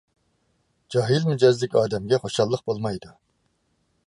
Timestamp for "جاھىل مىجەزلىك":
0.95-1.77